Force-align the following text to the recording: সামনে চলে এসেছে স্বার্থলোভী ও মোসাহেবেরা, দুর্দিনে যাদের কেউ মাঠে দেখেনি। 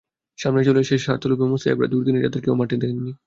সামনে 0.39 0.61
চলে 0.63 0.79
এসেছে 0.79 1.03
স্বার্থলোভী 1.05 1.43
ও 1.43 1.51
মোসাহেবেরা, 1.51 1.91
দুর্দিনে 1.93 2.19
যাদের 2.21 2.41
কেউ 2.43 2.53
মাঠে 2.55 2.75
দেখেনি। 2.75 3.11